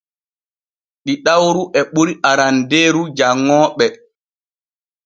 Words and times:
Ɗiɗawru 1.05 1.63
e 1.79 1.81
ɓuri 1.93 2.13
arandeeru 2.29 3.01
janŋooɓe. 3.17 3.85